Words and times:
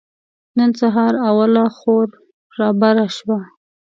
نن 0.57 0.71
سهار 0.79 1.13
اوله 1.29 1.65
خور 1.77 2.07
رابره 2.57 3.07
شوه. 3.17 3.39